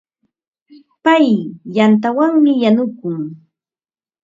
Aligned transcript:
Pay 1.03 1.27
yantawanmi 1.75 2.51
yanukun. 2.63 3.17